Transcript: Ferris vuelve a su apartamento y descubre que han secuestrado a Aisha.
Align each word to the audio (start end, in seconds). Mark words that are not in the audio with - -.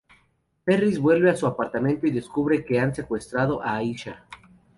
Ferris 0.65 0.97
vuelve 0.99 1.29
a 1.29 1.35
su 1.35 1.45
apartamento 1.45 2.07
y 2.07 2.11
descubre 2.11 2.65
que 2.65 2.79
han 2.79 2.95
secuestrado 2.95 3.61
a 3.61 3.75
Aisha. 3.75 4.25